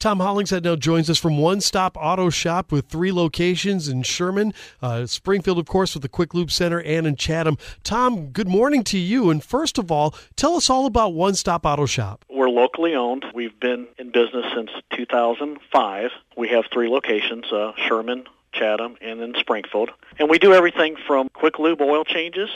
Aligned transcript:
Tom 0.00 0.18
Hollingshead 0.18 0.64
now 0.64 0.76
joins 0.76 1.10
us 1.10 1.18
from 1.18 1.36
One 1.36 1.60
Stop 1.60 1.94
Auto 2.00 2.30
Shop 2.30 2.72
with 2.72 2.86
three 2.86 3.12
locations 3.12 3.86
in 3.86 4.02
Sherman, 4.02 4.54
uh, 4.80 5.04
Springfield, 5.04 5.58
of 5.58 5.66
course, 5.66 5.92
with 5.92 6.02
the 6.02 6.08
Quick 6.08 6.32
Lube 6.32 6.50
Center, 6.50 6.80
and 6.80 7.06
in 7.06 7.16
Chatham. 7.16 7.58
Tom, 7.84 8.28
good 8.28 8.48
morning 8.48 8.82
to 8.84 8.96
you. 8.96 9.28
And 9.28 9.44
first 9.44 9.76
of 9.76 9.92
all, 9.92 10.14
tell 10.36 10.54
us 10.56 10.70
all 10.70 10.86
about 10.86 11.12
One 11.12 11.34
Stop 11.34 11.66
Auto 11.66 11.84
Shop. 11.84 12.24
We're 12.30 12.48
locally 12.48 12.94
owned. 12.94 13.26
We've 13.34 13.60
been 13.60 13.88
in 13.98 14.10
business 14.10 14.46
since 14.54 14.70
2005. 14.96 16.10
We 16.34 16.48
have 16.48 16.64
three 16.72 16.88
locations, 16.88 17.52
uh, 17.52 17.72
Sherman, 17.76 18.24
Chatham, 18.54 18.96
and 19.02 19.20
then 19.20 19.34
Springfield. 19.38 19.90
And 20.18 20.30
we 20.30 20.38
do 20.38 20.54
everything 20.54 20.96
from 21.06 21.28
quick 21.28 21.58
lube 21.58 21.82
oil 21.82 22.04
changes 22.04 22.48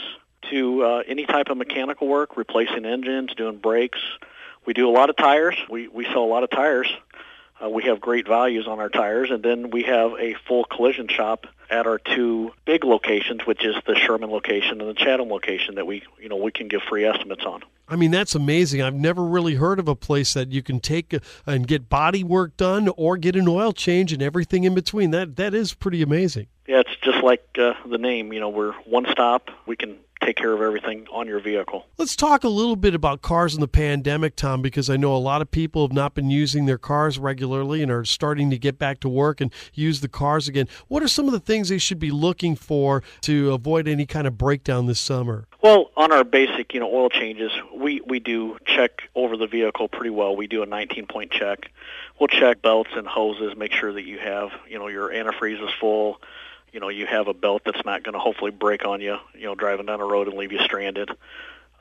to 0.49 0.83
uh, 0.83 1.03
any 1.07 1.27
type 1.27 1.51
of 1.51 1.57
mechanical 1.57 2.07
work, 2.07 2.37
replacing 2.37 2.87
engines, 2.87 3.35
doing 3.35 3.57
brakes. 3.57 3.99
We 4.65 4.73
do 4.73 4.89
a 4.89 4.91
lot 4.91 5.11
of 5.11 5.15
tires. 5.15 5.55
We, 5.69 5.87
we 5.89 6.05
sell 6.05 6.23
a 6.23 6.25
lot 6.25 6.43
of 6.43 6.49
tires 6.49 6.91
uh, 7.63 7.69
we 7.69 7.83
have 7.83 8.01
great 8.01 8.27
values 8.27 8.67
on 8.67 8.79
our 8.79 8.89
tires, 8.89 9.31
and 9.31 9.43
then 9.43 9.69
we 9.69 9.83
have 9.83 10.11
a 10.19 10.35
full 10.47 10.65
collision 10.65 11.07
shop 11.07 11.47
at 11.69 11.87
our 11.87 11.97
two 11.97 12.51
big 12.65 12.83
locations, 12.83 13.45
which 13.45 13.65
is 13.65 13.75
the 13.87 13.95
Sherman 13.95 14.29
location 14.29 14.81
and 14.81 14.89
the 14.89 14.93
Chatham 14.93 15.29
location 15.29 15.75
that 15.75 15.87
we, 15.87 16.03
you 16.21 16.29
know, 16.29 16.35
we 16.35 16.51
can 16.51 16.67
give 16.67 16.81
free 16.83 17.05
estimates 17.05 17.43
on. 17.45 17.63
I 17.87 17.95
mean, 17.95 18.11
that's 18.11 18.35
amazing. 18.35 18.81
I've 18.81 18.95
never 18.95 19.23
really 19.23 19.55
heard 19.55 19.79
of 19.79 19.87
a 19.87 19.95
place 19.95 20.33
that 20.33 20.51
you 20.51 20.63
can 20.63 20.79
take 20.79 21.15
and 21.45 21.67
get 21.67 21.87
body 21.87 22.23
work 22.23 22.57
done 22.57 22.89
or 22.97 23.15
get 23.15 23.35
an 23.35 23.47
oil 23.47 23.73
change 23.73 24.11
and 24.11 24.21
everything 24.21 24.63
in 24.63 24.73
between. 24.73 25.11
That 25.11 25.35
that 25.35 25.53
is 25.53 25.73
pretty 25.73 26.01
amazing. 26.01 26.47
Yeah, 26.67 26.79
it's 26.79 26.95
just 27.01 27.23
like 27.23 27.45
uh, 27.59 27.73
the 27.85 27.99
name. 27.99 28.33
You 28.33 28.39
know, 28.39 28.49
we're 28.49 28.73
one 28.85 29.05
stop. 29.11 29.51
We 29.67 29.75
can 29.75 29.97
take 30.25 30.35
care 30.35 30.51
of 30.51 30.61
everything 30.61 31.05
on 31.11 31.27
your 31.27 31.39
vehicle. 31.39 31.85
Let's 31.97 32.15
talk 32.15 32.43
a 32.43 32.49
little 32.49 32.75
bit 32.75 32.95
about 32.95 33.21
cars 33.21 33.53
in 33.53 33.61
the 33.61 33.67
pandemic, 33.67 34.35
Tom, 34.35 34.61
because 34.61 34.89
I 34.89 34.97
know 34.97 35.15
a 35.15 35.17
lot 35.17 35.41
of 35.41 35.51
people 35.51 35.83
have 35.83 35.93
not 35.93 36.15
been 36.15 36.31
using 36.31 36.65
their 36.65 36.79
cars 36.79 37.19
regularly 37.19 37.83
and 37.83 37.91
are 37.91 38.03
starting 38.03 38.49
to 38.49 38.57
get 38.57 38.79
back 38.79 38.99
to 39.01 39.09
work 39.09 39.39
and 39.39 39.53
use 39.73 40.01
the 40.01 40.07
cars 40.07 40.47
again. 40.47 40.67
What 40.87 41.03
are 41.03 41.07
some 41.07 41.27
of 41.27 41.31
the 41.31 41.39
things 41.39 41.69
they 41.69 41.77
should 41.77 41.99
be 41.99 42.11
looking 42.11 42.55
for 42.55 43.03
to 43.21 43.53
avoid 43.53 43.87
any 43.87 44.05
kind 44.05 44.25
of 44.25 44.37
breakdown 44.37 44.87
this 44.87 44.99
summer? 44.99 45.47
Well, 45.61 45.91
on 45.95 46.11
our 46.11 46.23
basic, 46.23 46.73
you 46.73 46.79
know, 46.79 46.91
oil 46.91 47.09
changes, 47.09 47.51
we 47.73 48.01
we 48.01 48.19
do 48.19 48.57
check 48.65 49.03
over 49.15 49.37
the 49.37 49.47
vehicle 49.47 49.87
pretty 49.87 50.09
well. 50.09 50.35
We 50.35 50.47
do 50.47 50.63
a 50.63 50.67
19-point 50.67 51.31
check. 51.31 51.71
We'll 52.19 52.27
check 52.27 52.61
belts 52.61 52.91
and 52.95 53.07
hoses, 53.07 53.55
make 53.55 53.73
sure 53.73 53.91
that 53.93 54.03
you 54.03 54.17
have, 54.19 54.51
you 54.67 54.79
know, 54.79 54.87
your 54.87 55.09
antifreeze 55.09 55.63
is 55.63 55.73
full, 55.79 56.21
you 56.75 56.81
know 56.81 56.89
you 56.89 57.07
have 57.07 57.29
a 57.29 57.33
belt 57.33 57.61
that's 57.65 57.83
not 57.85 58.03
going 58.03 58.13
to 58.13 58.19
hopefully 58.19 58.51
break 58.51 58.85
on 58.85 58.99
you 58.99 59.17
you 59.33 59.45
know 59.45 59.55
driving 59.55 59.85
down 59.85 59.99
the 59.99 60.05
road 60.05 60.27
and 60.27 60.37
leave 60.37 60.51
you 60.51 60.59
stranded. 60.59 61.09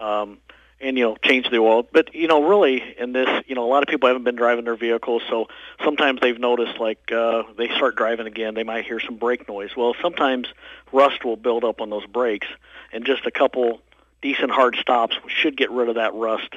Um 0.01 0.39
and 0.81 0.99
you 0.99 1.05
know 1.05 1.17
change 1.23 1.49
the 1.51 1.59
oil 1.59 1.87
but 1.93 2.15
you 2.15 2.27
know 2.27 2.47
really 2.49 2.83
in 2.99 3.13
this 3.13 3.29
you 3.47 3.55
know 3.55 3.65
a 3.65 3.71
lot 3.71 3.83
of 3.83 3.89
people 3.89 4.09
haven't 4.09 4.25
been 4.25 4.35
driving 4.37 4.65
their 4.65 4.77
vehicles 4.77 5.23
so 5.29 5.47
sometimes 5.85 6.21
they've 6.21 6.39
noticed 6.39 6.79
like 6.81 7.13
uh 7.13 7.45
they 7.57 7.69
start 7.69 7.97
driving 7.97 8.27
again 8.27 8.55
they 8.55 8.65
might 8.65 8.85
hear 8.85 9.01
some 9.01 9.17
brake 9.17 9.49
noise. 9.49 9.71
Well 9.77 9.95
sometimes 10.01 10.49
rust 10.93 11.25
will 11.25 11.37
build 11.37 11.65
up 11.65 11.81
on 11.81 11.91
those 11.91 12.07
brakes 12.07 12.47
and 12.93 13.05
just 13.05 13.27
a 13.27 13.31
couple 13.31 13.81
decent 14.23 14.51
hard 14.51 14.77
stops 14.77 15.17
should 15.29 15.57
get 15.57 15.71
rid 15.71 15.89
of 15.89 15.97
that 15.97 16.15
rust 16.15 16.55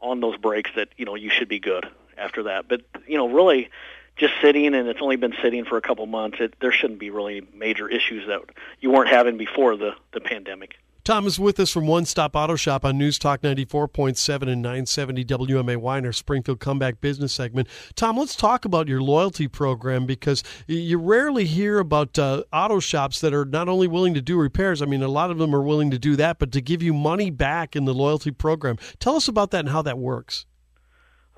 on 0.00 0.20
those 0.20 0.36
brakes 0.36 0.70
that 0.76 0.88
you 0.96 1.04
know 1.04 1.14
you 1.14 1.30
should 1.30 1.48
be 1.48 1.60
good 1.60 1.88
after 2.16 2.44
that. 2.44 2.68
But 2.68 2.82
you 3.06 3.16
know 3.16 3.28
really 3.28 3.70
just 4.16 4.34
sitting 4.40 4.74
and 4.74 4.88
it's 4.88 5.00
only 5.00 5.16
been 5.16 5.34
sitting 5.42 5.64
for 5.64 5.76
a 5.76 5.82
couple 5.82 6.06
months, 6.06 6.38
it, 6.40 6.54
there 6.60 6.72
shouldn't 6.72 6.98
be 6.98 7.10
really 7.10 7.46
major 7.54 7.88
issues 7.88 8.26
that 8.26 8.40
you 8.80 8.90
weren't 8.90 9.10
having 9.10 9.36
before 9.36 9.76
the, 9.76 9.92
the 10.12 10.20
pandemic. 10.20 10.76
Tom 11.06 11.24
is 11.24 11.38
with 11.38 11.60
us 11.60 11.70
from 11.70 11.86
One 11.86 12.04
Stop 12.04 12.34
Auto 12.34 12.56
Shop 12.56 12.84
on 12.84 12.98
News 12.98 13.16
Talk 13.16 13.40
94.7 13.42 14.42
and 14.42 14.60
970 14.60 15.24
WMAY 15.24 15.98
in 15.98 16.04
our 16.04 16.12
Springfield 16.12 16.58
Comeback 16.58 17.00
Business 17.00 17.32
segment. 17.32 17.68
Tom, 17.94 18.18
let's 18.18 18.34
talk 18.34 18.64
about 18.64 18.88
your 18.88 19.00
loyalty 19.00 19.46
program 19.46 20.04
because 20.04 20.42
you 20.66 20.98
rarely 20.98 21.44
hear 21.44 21.78
about 21.78 22.18
uh, 22.18 22.42
auto 22.52 22.80
shops 22.80 23.20
that 23.20 23.32
are 23.32 23.44
not 23.44 23.68
only 23.68 23.86
willing 23.86 24.14
to 24.14 24.20
do 24.20 24.36
repairs, 24.36 24.82
I 24.82 24.86
mean, 24.86 25.00
a 25.00 25.06
lot 25.06 25.30
of 25.30 25.38
them 25.38 25.54
are 25.54 25.62
willing 25.62 25.92
to 25.92 25.98
do 25.98 26.16
that, 26.16 26.40
but 26.40 26.50
to 26.50 26.60
give 26.60 26.82
you 26.82 26.92
money 26.92 27.30
back 27.30 27.76
in 27.76 27.84
the 27.84 27.94
loyalty 27.94 28.32
program. 28.32 28.76
Tell 28.98 29.14
us 29.14 29.28
about 29.28 29.52
that 29.52 29.60
and 29.60 29.68
how 29.68 29.82
that 29.82 29.98
works. 29.98 30.44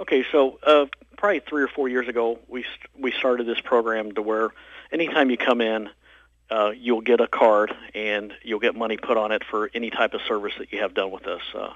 Okay, 0.00 0.25
so 0.31 0.59
uh, 0.64 0.86
probably 1.16 1.41
three 1.41 1.62
or 1.62 1.69
four 1.69 1.88
years 1.88 2.09
ago, 2.09 2.38
we 2.48 2.64
we 2.98 3.12
started 3.12 3.47
this 3.47 3.60
program 3.60 4.12
to 4.12 4.22
where 4.22 4.50
anytime 4.92 5.31
you 5.31 5.36
come 5.36 5.60
in, 5.60 5.91
uh, 6.50 6.72
you'll 6.76 7.00
get 7.00 7.20
a 7.20 7.26
card 7.26 7.75
and 7.94 8.32
you'll 8.42 8.60
get 8.60 8.75
money 8.76 8.97
put 8.97 9.16
on 9.16 9.32
it 9.32 9.42
for 9.44 9.70
any 9.75 9.91
type 9.91 10.14
of 10.14 10.20
service 10.22 10.53
that 10.58 10.72
you 10.72 10.81
have 10.81 10.94
done 10.94 11.10
with 11.10 11.26
us. 11.26 11.42
Uh, 11.53 11.72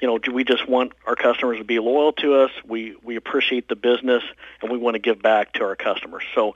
you 0.00 0.08
know, 0.08 0.18
we 0.32 0.44
just 0.44 0.68
want 0.68 0.92
our 1.06 1.16
customers 1.16 1.58
to 1.58 1.64
be 1.64 1.78
loyal 1.78 2.12
to 2.14 2.34
us. 2.34 2.50
We 2.66 2.96
we 3.02 3.16
appreciate 3.16 3.68
the 3.68 3.76
business 3.76 4.22
and 4.60 4.70
we 4.70 4.76
want 4.76 4.94
to 4.94 5.00
give 5.00 5.22
back 5.22 5.54
to 5.54 5.64
our 5.64 5.76
customers. 5.76 6.24
So 6.34 6.54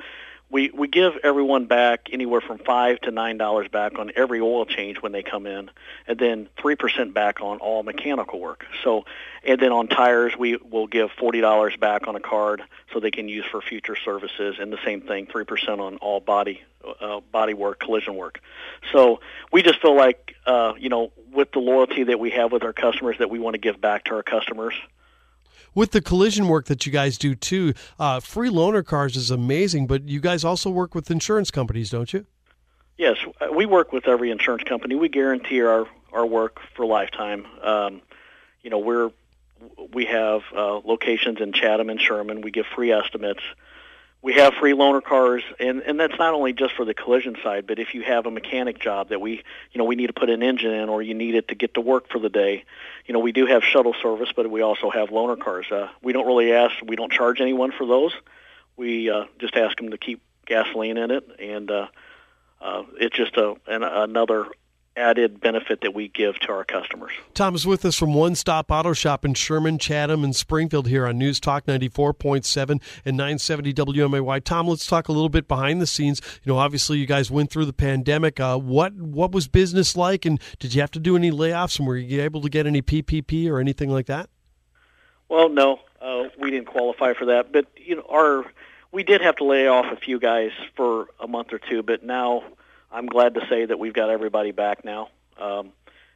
we 0.50 0.70
we 0.70 0.86
give 0.86 1.14
everyone 1.24 1.66
back 1.66 2.08
anywhere 2.12 2.40
from 2.40 2.58
five 2.58 3.00
to 3.00 3.10
nine 3.10 3.36
dollars 3.36 3.68
back 3.68 3.98
on 3.98 4.12
every 4.14 4.40
oil 4.40 4.64
change 4.64 4.98
when 4.98 5.12
they 5.12 5.22
come 5.22 5.46
in, 5.46 5.70
and 6.06 6.18
then 6.18 6.48
three 6.60 6.76
percent 6.76 7.14
back 7.14 7.40
on 7.40 7.58
all 7.58 7.82
mechanical 7.82 8.38
work. 8.38 8.64
So, 8.84 9.04
and 9.44 9.60
then 9.60 9.72
on 9.72 9.88
tires, 9.88 10.34
we 10.38 10.56
will 10.56 10.86
give 10.86 11.10
forty 11.18 11.40
dollars 11.40 11.74
back 11.76 12.06
on 12.06 12.14
a 12.14 12.20
card 12.20 12.62
so 12.92 13.00
they 13.00 13.10
can 13.10 13.28
use 13.28 13.44
for 13.50 13.60
future 13.60 13.96
services, 13.96 14.56
and 14.60 14.72
the 14.72 14.78
same 14.84 15.00
thing, 15.00 15.26
three 15.26 15.44
percent 15.44 15.80
on 15.80 15.96
all 15.96 16.20
body 16.20 16.62
uh, 17.00 17.20
body 17.32 17.54
work, 17.54 17.80
collision 17.80 18.14
work. 18.14 18.40
So 18.92 19.20
we 19.52 19.62
just 19.62 19.80
feel 19.82 19.96
like 19.96 20.36
uh, 20.46 20.74
you 20.78 20.88
know 20.88 21.12
with 21.32 21.50
the 21.52 21.58
loyalty 21.58 22.04
that 22.04 22.20
we 22.20 22.30
have 22.30 22.52
with 22.52 22.62
our 22.62 22.72
customers 22.72 23.16
that 23.18 23.30
we 23.30 23.40
want 23.40 23.54
to 23.54 23.58
give 23.58 23.80
back 23.80 24.04
to 24.04 24.14
our 24.14 24.22
customers 24.22 24.74
with 25.76 25.92
the 25.92 26.00
collision 26.00 26.48
work 26.48 26.64
that 26.66 26.84
you 26.84 26.90
guys 26.90 27.16
do 27.16 27.36
too, 27.36 27.74
uh, 28.00 28.18
free 28.18 28.50
loaner 28.50 28.84
cars 28.84 29.14
is 29.14 29.30
amazing, 29.30 29.86
but 29.86 30.08
you 30.08 30.18
guys 30.18 30.42
also 30.42 30.68
work 30.68 30.96
with 30.96 31.08
insurance 31.08 31.52
companies, 31.52 31.90
don't 31.90 32.12
you? 32.12 32.26
Yes, 32.98 33.18
we 33.54 33.66
work 33.66 33.92
with 33.92 34.08
every 34.08 34.32
insurance 34.32 34.64
company. 34.64 34.96
We 34.96 35.08
guarantee 35.08 35.62
our 35.62 35.86
our 36.12 36.24
work 36.24 36.60
for 36.74 36.86
lifetime. 36.86 37.46
Um, 37.62 38.00
you 38.62 38.70
know, 38.70 38.78
we're 38.78 39.10
we 39.92 40.06
have 40.06 40.42
uh, 40.54 40.78
locations 40.78 41.40
in 41.40 41.52
Chatham 41.52 41.90
and 41.90 42.00
Sherman. 42.00 42.40
We 42.40 42.50
give 42.50 42.64
free 42.74 42.90
estimates 42.90 43.42
we 44.26 44.32
have 44.32 44.54
free 44.54 44.72
loaner 44.72 45.00
cars 45.00 45.44
and 45.60 45.82
and 45.82 46.00
that's 46.00 46.18
not 46.18 46.34
only 46.34 46.52
just 46.52 46.74
for 46.74 46.84
the 46.84 46.92
collision 46.92 47.36
side 47.44 47.64
but 47.64 47.78
if 47.78 47.94
you 47.94 48.02
have 48.02 48.26
a 48.26 48.30
mechanic 48.30 48.80
job 48.80 49.10
that 49.10 49.20
we 49.20 49.34
you 49.70 49.78
know 49.78 49.84
we 49.84 49.94
need 49.94 50.08
to 50.08 50.12
put 50.12 50.28
an 50.28 50.42
engine 50.42 50.72
in 50.72 50.88
or 50.88 51.00
you 51.00 51.14
need 51.14 51.36
it 51.36 51.46
to 51.46 51.54
get 51.54 51.74
to 51.74 51.80
work 51.80 52.08
for 52.10 52.18
the 52.18 52.28
day 52.28 52.64
you 53.06 53.14
know 53.14 53.20
we 53.20 53.30
do 53.30 53.46
have 53.46 53.62
shuttle 53.62 53.94
service 54.02 54.28
but 54.34 54.50
we 54.50 54.62
also 54.62 54.90
have 54.90 55.10
loaner 55.10 55.38
cars. 55.38 55.70
Uh, 55.70 55.88
we 56.02 56.12
don't 56.12 56.26
really 56.26 56.52
ask 56.52 56.74
we 56.84 56.96
don't 56.96 57.12
charge 57.12 57.40
anyone 57.40 57.70
for 57.70 57.86
those. 57.86 58.12
We 58.76 59.08
uh, 59.10 59.26
just 59.38 59.54
ask 59.54 59.76
them 59.76 59.90
to 59.90 59.96
keep 59.96 60.20
gasoline 60.44 60.96
in 60.96 61.12
it 61.12 61.24
and 61.38 61.70
uh, 61.70 61.86
uh, 62.60 62.82
it's 62.98 63.16
just 63.16 63.36
a 63.36 63.54
an, 63.68 63.84
another 63.84 64.46
added 64.96 65.40
benefit 65.40 65.82
that 65.82 65.94
we 65.94 66.08
give 66.08 66.38
to 66.40 66.52
our 66.52 66.64
customers. 66.64 67.12
Tom 67.34 67.54
is 67.54 67.66
with 67.66 67.84
us 67.84 67.96
from 67.96 68.14
One 68.14 68.34
Stop 68.34 68.70
Auto 68.70 68.92
Shop 68.92 69.24
in 69.24 69.34
Sherman, 69.34 69.78
Chatham, 69.78 70.24
and 70.24 70.34
Springfield 70.34 70.88
here 70.88 71.06
on 71.06 71.18
News 71.18 71.38
Talk 71.38 71.66
94.7 71.66 72.80
and 73.04 73.16
970 73.16 73.74
WMAY. 73.74 74.42
Tom, 74.42 74.68
let's 74.68 74.86
talk 74.86 75.08
a 75.08 75.12
little 75.12 75.28
bit 75.28 75.46
behind 75.46 75.80
the 75.80 75.86
scenes. 75.86 76.20
You 76.42 76.52
know, 76.52 76.58
obviously 76.58 76.98
you 76.98 77.06
guys 77.06 77.30
went 77.30 77.50
through 77.50 77.66
the 77.66 77.72
pandemic. 77.72 78.40
Uh, 78.40 78.58
what 78.58 78.94
what 78.94 79.32
was 79.32 79.48
business 79.48 79.96
like, 79.96 80.24
and 80.24 80.40
did 80.58 80.74
you 80.74 80.80
have 80.80 80.90
to 80.92 81.00
do 81.00 81.16
any 81.16 81.30
layoffs, 81.30 81.78
and 81.78 81.86
were 81.86 81.96
you 81.96 82.22
able 82.22 82.40
to 82.40 82.48
get 82.48 82.66
any 82.66 82.82
PPP 82.82 83.50
or 83.50 83.60
anything 83.60 83.90
like 83.90 84.06
that? 84.06 84.30
Well, 85.28 85.48
no, 85.48 85.80
uh, 86.00 86.24
we 86.38 86.50
didn't 86.50 86.68
qualify 86.68 87.14
for 87.14 87.26
that, 87.26 87.52
but 87.52 87.66
you 87.76 87.96
know, 87.96 88.06
our 88.08 88.44
we 88.92 89.02
did 89.02 89.20
have 89.20 89.36
to 89.36 89.44
lay 89.44 89.66
off 89.66 89.86
a 89.92 89.96
few 89.96 90.18
guys 90.18 90.52
for 90.74 91.08
a 91.20 91.26
month 91.26 91.52
or 91.52 91.58
two, 91.58 91.82
but 91.82 92.02
now 92.02 92.44
I'm 92.90 93.06
glad 93.06 93.34
to 93.34 93.46
say 93.48 93.66
that 93.66 93.78
we've 93.78 93.92
got 93.92 94.10
everybody 94.10 94.52
back 94.52 94.84
now, 94.84 95.08
um, 95.38 95.72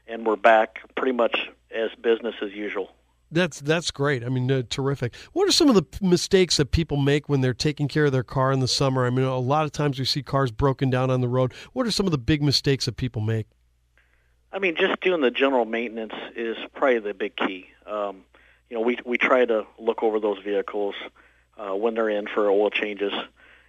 and 0.06 0.26
we're 0.26 0.36
back 0.36 0.80
pretty 0.94 1.12
much 1.12 1.48
as 1.70 1.90
business 2.00 2.34
as 2.42 2.52
usual. 2.52 2.90
That's 3.32 3.60
that's 3.60 3.90
great. 3.92 4.24
I 4.24 4.28
mean, 4.28 4.50
uh, 4.50 4.62
terrific. 4.68 5.14
What 5.32 5.48
are 5.48 5.52
some 5.52 5.68
of 5.68 5.76
the 5.76 5.84
mistakes 6.00 6.56
that 6.56 6.72
people 6.72 6.96
make 6.96 7.28
when 7.28 7.40
they're 7.40 7.54
taking 7.54 7.86
care 7.86 8.06
of 8.06 8.12
their 8.12 8.24
car 8.24 8.50
in 8.50 8.58
the 8.58 8.68
summer? 8.68 9.06
I 9.06 9.10
mean, 9.10 9.24
a 9.24 9.38
lot 9.38 9.64
of 9.64 9.72
times 9.72 9.98
we 9.98 10.04
see 10.04 10.22
cars 10.22 10.50
broken 10.50 10.90
down 10.90 11.10
on 11.10 11.20
the 11.20 11.28
road. 11.28 11.52
What 11.72 11.86
are 11.86 11.92
some 11.92 12.06
of 12.06 12.12
the 12.12 12.18
big 12.18 12.42
mistakes 12.42 12.86
that 12.86 12.96
people 12.96 13.22
make? 13.22 13.46
I 14.52 14.58
mean, 14.58 14.74
just 14.74 15.00
doing 15.00 15.20
the 15.20 15.30
general 15.30 15.64
maintenance 15.64 16.14
is 16.34 16.56
probably 16.74 16.98
the 16.98 17.14
big 17.14 17.36
key. 17.36 17.68
Um, 17.86 18.24
you 18.68 18.76
know, 18.76 18.80
we 18.80 18.98
we 19.04 19.16
try 19.16 19.44
to 19.44 19.64
look 19.78 20.02
over 20.02 20.18
those 20.18 20.38
vehicles 20.42 20.96
uh, 21.56 21.74
when 21.76 21.94
they're 21.94 22.08
in 22.08 22.26
for 22.26 22.50
oil 22.50 22.70
changes 22.70 23.12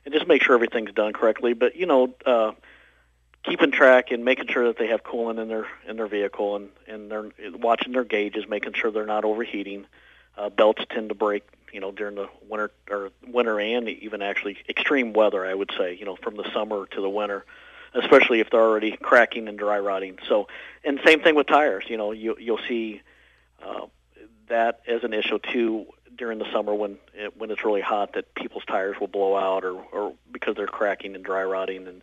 and 0.05 0.13
just 0.13 0.27
make 0.27 0.41
sure 0.41 0.55
everything's 0.55 0.91
done 0.91 1.13
correctly. 1.13 1.53
But 1.53 1.75
you 1.75 1.85
know, 1.85 2.15
uh, 2.25 2.53
keeping 3.43 3.71
track 3.71 4.11
and 4.11 4.23
making 4.23 4.47
sure 4.47 4.67
that 4.67 4.77
they 4.77 4.88
have 4.88 5.03
coolant 5.03 5.41
in 5.41 5.47
their 5.47 5.67
in 5.88 5.97
their 5.97 6.07
vehicle 6.07 6.55
and 6.55 6.69
and 6.88 7.11
they're 7.11 7.29
watching 7.53 7.93
their 7.93 8.03
gauges, 8.03 8.47
making 8.47 8.73
sure 8.73 8.91
they're 8.91 9.05
not 9.05 9.25
overheating. 9.25 9.85
Uh, 10.38 10.49
belts 10.49 10.83
tend 10.89 11.09
to 11.09 11.15
break, 11.15 11.43
you 11.73 11.79
know, 11.79 11.91
during 11.91 12.15
the 12.15 12.29
winter 12.47 12.71
or 12.89 13.09
winter 13.27 13.59
and 13.59 13.89
even 13.89 14.21
actually 14.21 14.57
extreme 14.69 15.13
weather. 15.13 15.45
I 15.45 15.53
would 15.53 15.71
say, 15.77 15.95
you 15.99 16.05
know, 16.05 16.15
from 16.15 16.38
the 16.38 16.49
summer 16.53 16.85
to 16.88 17.01
the 17.01 17.09
winter, 17.09 17.45
especially 17.93 18.39
if 18.39 18.49
they're 18.49 18.61
already 18.61 18.95
cracking 18.95 19.47
and 19.47 19.57
dry 19.57 19.79
rotting. 19.79 20.19
So, 20.27 20.47
and 20.83 20.99
same 21.05 21.21
thing 21.21 21.35
with 21.35 21.47
tires. 21.47 21.85
You 21.88 21.97
know, 21.97 22.11
you 22.11 22.35
you'll 22.39 22.61
see 22.67 23.01
uh, 23.63 23.88
that 24.47 24.81
as 24.88 25.03
an 25.03 25.13
issue 25.13 25.39
too 25.51 25.88
during 26.15 26.39
the 26.39 26.51
summer 26.51 26.73
when 26.73 26.97
it, 27.13 27.35
when 27.38 27.49
it's 27.51 27.65
really 27.65 27.81
hot 27.81 28.13
that 28.13 28.35
people's 28.35 28.65
tires 28.65 28.95
will 28.99 29.07
blow 29.07 29.35
out 29.35 29.65
or 29.65 29.81
or 29.91 30.13
because 30.31 30.55
they're 30.55 30.67
cracking 30.67 31.15
and 31.15 31.25
dry 31.25 31.43
rotting 31.43 31.88
and 31.88 32.01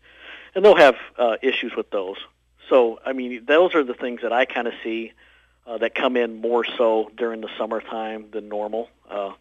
and 0.58 0.64
they'll 0.64 0.74
have 0.74 0.96
uh, 1.16 1.36
issues 1.40 1.76
with 1.76 1.88
those. 1.90 2.16
So 2.68 2.98
I 3.06 3.12
mean 3.12 3.44
those 3.46 3.76
are 3.76 3.84
the 3.84 3.94
things 3.94 4.22
that 4.22 4.32
I 4.32 4.44
kind 4.44 4.66
of 4.66 4.74
see 4.82 5.12
uh, 5.64 5.78
that 5.78 5.94
come 5.94 6.16
in 6.16 6.40
more 6.40 6.64
so 6.64 7.12
during 7.16 7.40
the 7.40 7.48
summertime 7.56 8.26
than 8.32 8.48
normal. 8.48 8.90
Uh, 9.08 9.34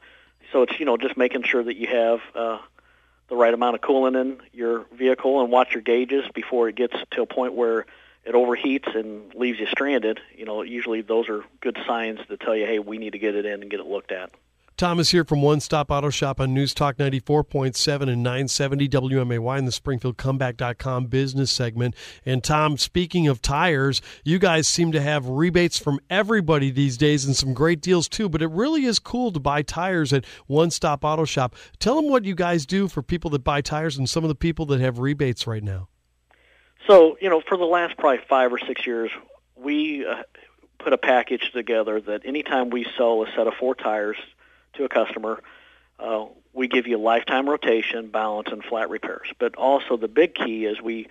so 0.52 0.62
it's 0.62 0.80
you 0.80 0.86
know 0.86 0.96
just 0.96 1.18
making 1.18 1.42
sure 1.42 1.64
that 1.64 1.76
you 1.76 1.88
have 1.88 2.20
uh, 2.36 2.60
the 3.30 3.36
right 3.36 3.52
amount 3.52 3.76
of 3.76 3.82
coolant 3.82 4.22
in 4.22 4.40
your 4.54 4.86
vehicle 4.94 5.42
and 5.42 5.52
watch 5.52 5.74
your 5.74 5.82
gauges 5.82 6.24
before 6.36 6.70
it 6.70 6.76
gets 6.76 6.96
to 7.12 7.24
a 7.24 7.26
point 7.26 7.54
where 7.54 7.88
it 8.24 8.36
overheats 8.36 8.96
and 8.96 9.34
leaves 9.34 9.60
you 9.60 9.66
stranded. 9.66 10.20
You 10.36 10.46
know, 10.46 10.62
usually 10.62 11.02
those 11.02 11.30
are 11.30 11.44
good 11.62 11.80
signs 11.88 12.20
to 12.28 12.38
tell 12.38 12.56
you, 12.56 12.68
hey, 12.68 12.78
we 12.78 13.00
need 13.00 13.14
to 13.14 13.20
get 13.20 13.34
it 13.34 13.48
in 13.48 13.64
and 13.64 13.72
get 13.72 13.80
it 13.80 13.88
looked 13.88 14.12
at. 14.12 14.30
Thomas 14.78 15.10
here 15.10 15.24
from 15.24 15.42
One 15.42 15.60
Stop 15.60 15.90
Auto 15.90 16.12
Shop 16.12 16.40
on 16.40 16.54
News 16.54 16.76
Talk 16.76 16.98
94.7 16.98 18.02
and 18.04 18.22
970 18.22 18.88
WMAY 18.88 19.58
in 19.58 19.66
the 19.66 19.72
Springfield 19.72 20.18
Comeback.com 20.18 21.08
business 21.08 21.50
segment. 21.50 21.96
And 22.28 22.44
Tom, 22.44 22.78
speaking 22.78 23.28
of 23.28 23.42
tires, 23.42 24.04
you 24.24 24.38
guys 24.38 24.68
seem 24.68 24.92
to 24.92 25.02
have 25.02 25.26
rebates 25.26 25.80
from 25.80 26.00
everybody 26.12 26.70
these 26.70 26.96
days 26.96 27.26
and 27.26 27.36
some 27.36 27.56
great 27.56 27.82
deals 27.82 28.08
too. 28.08 28.30
But 28.30 28.44
it 28.44 28.52
really 28.52 28.86
is 28.86 29.00
cool 29.00 29.32
to 29.32 29.40
buy 29.40 29.64
tires 29.64 30.14
at 30.14 30.26
One 30.46 30.70
Stop 30.70 31.04
Auto 31.04 31.26
Shop. 31.26 31.56
Tell 31.80 31.96
them 31.96 32.12
what 32.12 32.26
you 32.26 32.36
guys 32.36 32.68
do 32.68 32.88
for 32.88 33.02
people 33.02 33.32
that 33.32 33.44
buy 33.44 33.62
tires 33.62 33.98
and 33.98 34.08
some 34.08 34.24
of 34.24 34.28
the 34.28 34.36
people 34.36 34.68
that 34.68 34.80
have 34.80 35.00
rebates 35.00 35.48
right 35.48 35.64
now. 35.64 35.88
So, 36.86 37.18
you 37.20 37.32
know, 37.32 37.42
for 37.42 37.58
the 37.58 37.66
last 37.66 37.98
probably 37.98 38.24
five 38.30 38.54
or 38.54 38.60
six 38.60 38.86
years, 38.86 39.10
we 39.56 40.06
uh, 40.06 40.22
put 40.78 40.94
a 40.94 41.00
package 41.00 41.52
together 41.52 42.00
that 42.00 42.28
anytime 42.28 42.70
we 42.70 42.86
sell 42.96 43.24
a 43.24 43.32
set 43.36 43.48
of 43.48 43.56
four 43.56 43.74
tires 43.74 44.18
to 44.78 44.86
a 44.86 44.90
customer, 44.90 45.42
uh, 46.00 46.26
we 46.54 46.68
give 46.68 46.88
you 46.88 46.98
lifetime 46.98 47.50
rotation, 47.50 48.10
balance, 48.10 48.50
and 48.52 48.64
flat 48.64 48.90
repairs. 48.90 49.28
But 49.40 49.56
also 49.56 49.98
the 49.98 50.08
big 50.08 50.36
key 50.36 50.66
is 50.66 50.82
we 50.82 51.08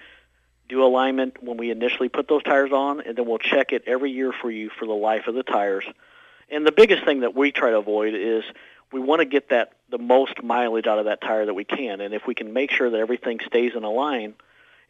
do 0.69 0.83
alignment 0.83 1.43
when 1.43 1.57
we 1.57 1.71
initially 1.71 2.09
put 2.09 2.29
those 2.29 2.43
tires 2.43 2.73
on, 2.73 3.01
and 3.01 3.17
then 3.17 3.27
we'll 3.27 3.39
check 3.39 3.73
it 3.73 3.85
every 3.87 4.11
year 4.11 4.33
for 4.33 4.51
you 4.51 4.71
for 4.71 4.87
the 4.87 4.93
life 4.93 5.27
of 5.29 5.35
the 5.35 5.43
tires. 5.43 5.85
And 6.51 6.67
the 6.67 6.73
biggest 6.73 7.05
thing 7.05 7.21
that 7.21 7.35
we 7.35 7.53
try 7.53 7.71
to 7.71 7.79
avoid 7.79 8.15
is 8.15 8.45
we 8.93 9.01
want 9.01 9.21
to 9.21 9.25
get 9.25 9.51
that 9.51 9.73
the 9.91 9.99
most 9.99 10.43
mileage 10.43 10.87
out 10.87 10.99
of 10.99 11.07
that 11.07 11.21
tire 11.21 11.47
that 11.47 11.55
we 11.55 11.65
can. 11.65 12.01
And 12.01 12.15
if 12.15 12.27
we 12.27 12.35
can 12.35 12.53
make 12.53 12.71
sure 12.71 12.91
that 12.91 12.99
everything 12.99 13.41
stays 13.47 13.73
in 13.75 13.85
a 13.85 13.91
line, 13.91 14.35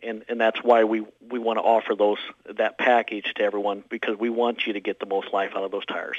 and 0.02 0.25
and 0.29 0.40
that's 0.40 0.62
why 0.62 0.84
we 0.84 1.05
we 1.31 1.38
want 1.38 1.58
to 1.58 1.62
offer 1.62 1.94
those 1.94 2.19
that 2.56 2.76
package 2.79 3.32
to 3.34 3.43
everyone 3.43 3.82
because 3.88 4.19
we 4.19 4.29
want 4.29 4.67
you 4.67 4.75
to 4.75 4.81
get 4.81 5.00
the 5.00 5.06
most 5.06 5.32
life 5.32 5.52
out 5.56 5.64
of 5.64 5.70
those 5.70 5.87
tires. 5.87 6.19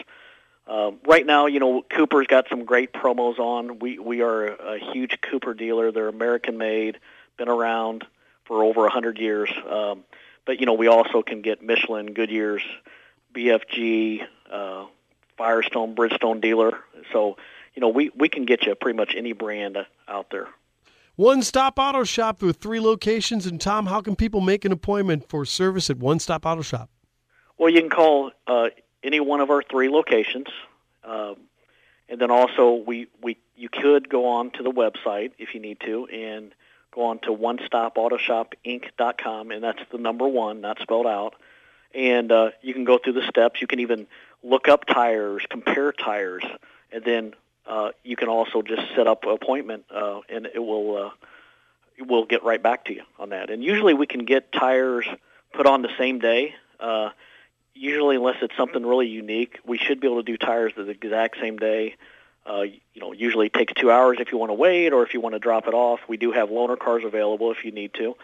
Um, 0.68 1.00
right 1.08 1.26
now, 1.26 1.46
you 1.46 1.60
know, 1.60 1.82
Cooper's 1.82 2.28
got 2.28 2.48
some 2.50 2.66
great 2.66 2.92
promos 2.92 3.40
on. 3.40 3.80
We 3.80 4.00
we 4.00 4.22
are 4.22 4.48
a 4.48 4.80
huge 4.80 5.20
Cooper 5.22 5.54
dealer. 5.54 5.92
They're 5.92 6.10
American 6.10 6.58
made, 6.58 7.00
been 7.38 7.48
around 7.48 8.06
for 8.46 8.64
over 8.64 8.86
a 8.86 8.90
hundred 8.90 9.18
years. 9.18 9.50
Um, 9.70 10.04
but 10.46 10.60
you 10.60 10.66
know, 10.66 10.74
we 10.74 10.88
also 10.88 11.22
can 11.22 11.42
get 11.42 11.62
Michelin, 11.62 12.14
Goodyear's, 12.14 12.64
BFG, 13.34 14.22
uh, 14.52 14.86
Firestone, 15.38 15.96
Bridgestone 15.96 16.42
dealer. 16.42 16.78
So 17.14 17.38
you 17.74 17.82
know, 17.82 17.90
we 17.90 18.12
we 18.16 18.28
can 18.28 18.46
get 18.46 18.66
you 18.66 18.76
pretty 18.76 18.98
much 18.98 19.14
any 19.16 19.32
brand 19.32 19.78
out 20.08 20.32
there. 20.32 20.48
One 21.16 21.42
Stop 21.42 21.80
Auto 21.80 22.04
Shop 22.04 22.42
with 22.42 22.58
three 22.58 22.80
locations. 22.80 23.46
And 23.46 23.60
Tom, 23.60 23.88
how 23.88 24.02
can 24.02 24.16
people 24.16 24.42
make 24.42 24.66
an 24.66 24.72
appointment 24.72 25.28
for 25.30 25.46
service 25.46 25.90
at 25.90 25.98
One 25.98 26.20
Stop 26.20 26.46
Auto 26.46 26.62
Shop? 26.62 26.90
Well, 27.58 27.72
you 27.72 27.80
can 27.80 27.90
call 27.90 28.32
uh, 28.46 28.70
any 29.04 29.20
one 29.20 29.42
of 29.42 29.50
our 29.50 29.64
three 29.64 29.90
locations. 29.90 30.48
Um, 31.04 31.36
and 32.10 32.20
then 32.20 32.32
also 32.32 32.74
we, 32.74 33.08
we 33.22 33.38
you 33.56 33.70
could 33.70 34.10
go 34.10 34.28
on 34.28 34.52
to 34.52 34.64
the 34.64 34.72
website 34.72 35.32
if 35.38 35.54
you 35.54 35.60
need 35.60 35.80
to 35.82 36.06
and 36.08 36.54
go 36.94 37.06
on 37.06 37.20
to 37.20 37.34
one 37.34 37.60
stop 37.66 37.96
com, 37.96 39.52
and 39.52 39.64
that's 39.64 39.82
the 39.92 39.98
number 39.98 40.28
one, 40.28 40.62
not 40.62 40.80
spelled 40.80 41.08
out. 41.08 41.36
And 41.94 42.32
uh, 42.32 42.52
you 42.62 42.74
can 42.74 42.84
go 42.84 42.98
through 42.98 43.14
the 43.14 43.28
steps. 43.28 43.62
You 43.62 43.68
can 43.68 43.80
even 43.80 44.08
look 44.44 44.68
up 44.68 44.86
tires, 44.86 45.44
compare 45.50 45.92
tires, 45.92 46.44
and 46.92 47.04
then 47.04 47.34
uh, 47.66 47.92
you 48.04 48.16
can 48.16 48.30
also 48.30 48.62
just 48.62 48.82
set 48.96 49.08
up 49.08 49.24
an 49.24 49.32
appointment, 49.32 49.86
uh, 49.94 50.22
and 50.30 50.48
it 50.48 50.60
will 50.60 51.06
uh, 51.06 51.10
it 51.98 52.08
will 52.08 52.26
get 52.26 52.44
right 52.44 52.62
back 52.62 52.86
to 52.86 52.94
you 52.94 53.04
on 53.18 53.30
that. 53.30 53.50
And 53.50 53.64
usually 53.64 53.94
we 53.94 54.08
can 54.08 54.26
get 54.26 54.52
tires 54.52 55.06
put 55.54 55.66
on 55.66 55.82
the 55.82 55.90
same 55.98 56.20
day. 56.20 56.56
Uh, 56.80 57.10
usually, 57.78 58.16
unless 58.16 58.38
it's 58.42 58.56
something 58.58 58.86
really 58.86 59.08
unique, 59.08 59.60
we 59.66 59.78
should 59.78 60.00
be 60.00 60.08
able 60.08 60.18
to 60.18 60.24
do 60.24 60.38
tires 60.38 60.74
the 60.76 60.88
exact 60.90 61.40
same 61.40 61.58
day. 61.58 61.96
Uh, 62.46 62.62
you 62.62 63.02
know, 63.02 63.12
usually 63.14 63.48
it 63.48 63.54
takes 63.54 63.74
two 63.74 63.92
hours 63.92 64.18
if 64.20 64.32
you 64.32 64.38
want 64.38 64.50
to 64.50 64.54
wait 64.54 64.94
or 64.94 65.04
if 65.04 65.14
you 65.14 65.20
want 65.20 65.34
to 65.34 65.40
drop 65.40 65.68
it 65.68 65.74
off. 65.74 66.00
We 66.08 66.18
do 66.18 66.32
have 66.32 66.50
loaner 66.50 66.80
cars 66.80 67.04
available 67.06 67.52
if 67.52 67.66
you 67.66 67.72
need 67.72 67.94
to. 67.96 68.16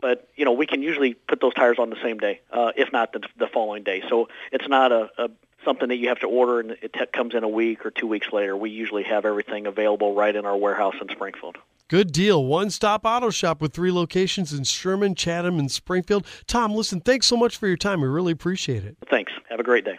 But 0.00 0.28
you 0.36 0.44
know, 0.44 0.52
we 0.52 0.66
can 0.66 0.82
usually 0.82 1.14
put 1.14 1.40
those 1.40 1.54
tires 1.54 1.78
on 1.78 1.90
the 1.90 1.96
same 2.02 2.18
day, 2.18 2.40
uh, 2.52 2.72
if 2.76 2.92
not 2.92 3.12
the, 3.12 3.20
the 3.38 3.46
following 3.46 3.82
day. 3.82 4.02
So 4.08 4.28
it's 4.52 4.68
not 4.68 4.92
a, 4.92 5.10
a 5.18 5.30
something 5.64 5.88
that 5.88 5.96
you 5.96 6.08
have 6.08 6.20
to 6.20 6.26
order 6.26 6.60
and 6.60 6.72
it 6.82 6.92
t- 6.92 7.06
comes 7.12 7.34
in 7.34 7.42
a 7.42 7.48
week 7.48 7.86
or 7.86 7.90
two 7.90 8.06
weeks 8.06 8.32
later. 8.32 8.56
We 8.56 8.70
usually 8.70 9.04
have 9.04 9.24
everything 9.24 9.66
available 9.66 10.14
right 10.14 10.34
in 10.34 10.44
our 10.44 10.56
warehouse 10.56 10.94
in 11.00 11.08
Springfield. 11.08 11.56
Good 11.94 12.10
deal. 12.10 12.44
One 12.44 12.70
stop 12.70 13.02
auto 13.04 13.30
shop 13.30 13.62
with 13.62 13.72
three 13.72 13.92
locations 13.92 14.52
in 14.52 14.64
Sherman, 14.64 15.14
Chatham, 15.14 15.60
and 15.60 15.70
Springfield. 15.70 16.26
Tom, 16.48 16.74
listen, 16.74 17.00
thanks 17.00 17.24
so 17.24 17.36
much 17.36 17.56
for 17.56 17.68
your 17.68 17.76
time. 17.76 18.00
We 18.00 18.08
really 18.08 18.32
appreciate 18.32 18.84
it. 18.84 18.96
Thanks. 19.08 19.30
Have 19.48 19.60
a 19.60 19.62
great 19.62 19.84
day. 19.84 19.96